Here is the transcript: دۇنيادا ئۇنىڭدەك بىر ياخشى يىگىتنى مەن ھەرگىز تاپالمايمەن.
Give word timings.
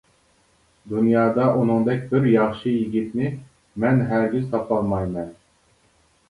دۇنيادا 0.93 1.43
ئۇنىڭدەك 1.59 2.01
بىر 2.13 2.25
ياخشى 2.29 2.73
يىگىتنى 2.77 3.29
مەن 3.85 4.01
ھەرگىز 4.15 4.49
تاپالمايمەن. 4.57 5.31